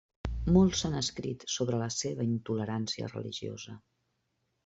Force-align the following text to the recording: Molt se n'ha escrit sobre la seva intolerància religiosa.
Molt 0.53 0.77
se 0.77 0.89
n'ha 0.93 1.01
escrit 1.05 1.43
sobre 1.57 1.81
la 1.81 1.89
seva 1.97 2.27
intolerància 2.29 3.13
religiosa. 3.13 3.77